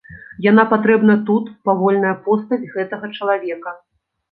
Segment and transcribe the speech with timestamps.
[0.45, 3.79] Яна патрэбна тут, павольная постаць гэтага чалавека.